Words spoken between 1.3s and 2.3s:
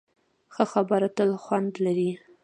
خوند لري.